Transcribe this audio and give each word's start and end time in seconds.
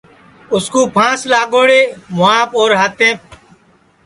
اُس 0.53 0.65
کُو 0.73 0.81
پھانٚس 0.95 1.21
لاگوڑے 1.31 1.79
مُہاپ 2.15 2.49
اور 2.59 2.71
ہاتیںٚپ 2.79 3.19